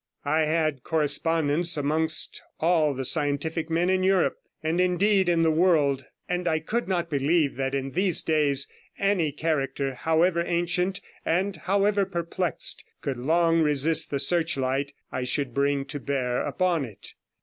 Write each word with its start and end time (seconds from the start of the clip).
I 0.25 0.45
had 0.45 0.81
correspondents 0.83 1.77
amongst 1.77 2.41
all 2.59 2.95
the 2.95 3.05
scientific 3.05 3.69
men 3.69 3.87
in 3.87 4.01
Europe, 4.01 4.37
and, 4.63 4.81
indeed, 4.81 5.29
in 5.29 5.43
the 5.43 5.51
world, 5.51 6.07
and 6.27 6.47
I 6.47 6.57
could 6.57 6.87
not 6.87 7.07
believe 7.07 7.55
that 7.57 7.75
in 7.75 7.91
these 7.91 8.23
days 8.23 8.67
any 8.97 9.31
character, 9.31 9.93
however 9.93 10.43
ancient 10.43 11.01
and 11.23 11.55
however 11.55 12.03
perplexed, 12.07 12.83
could 13.03 13.17
long 13.19 13.61
resist 13.61 14.09
the 14.09 14.19
search 14.19 14.57
light 14.57 14.91
I 15.11 15.23
should 15.23 15.53
bring 15.53 15.85
to 15.85 15.99
bear 15.99 16.41
upon 16.47 16.83
it. 16.83 17.13